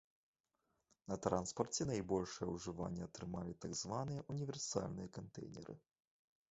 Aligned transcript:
На 1.11 1.17
транспарце 1.25 1.81
найбольшае 1.91 2.49
ўжыванне 2.55 3.03
атрымалі 3.09 3.53
так 3.67 3.77
званыя 3.83 4.27
універсальныя 4.37 5.07
кантэйнеры. 5.21 5.73